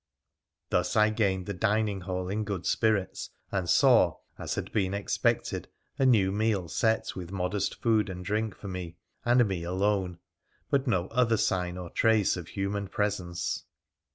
[0.71, 5.67] Thus, I gained the dining hall in good spirits, and saw, as had been expected,
[5.99, 10.17] a new meal set with modest food and drink for me, and me alone,
[10.71, 13.65] but no other sign or trace of human presence.